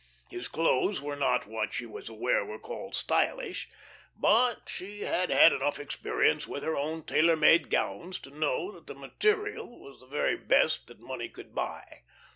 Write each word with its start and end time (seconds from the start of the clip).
His 0.31 0.47
clothes 0.47 0.99
were 0.99 1.15
not 1.15 1.45
what 1.45 1.73
she 1.73 1.85
was 1.85 2.09
aware 2.09 2.43
were 2.43 2.57
called 2.57 2.95
"stylish," 2.95 3.69
but 4.17 4.67
she 4.67 5.01
had 5.01 5.29
had 5.29 5.53
enough 5.53 5.79
experience 5.79 6.47
with 6.47 6.63
her 6.63 6.75
own 6.75 7.03
tailor 7.03 7.35
made 7.35 7.69
gowns 7.69 8.17
to 8.21 8.31
know 8.31 8.71
that 8.71 8.87
the 8.87 8.95
material 8.95 9.77
was 9.79 9.99
the 9.99 10.07
very 10.07 10.37
best 10.37 10.87
that 10.87 10.99
money 10.99 11.29
could 11.29 11.53
buy. 11.53 12.01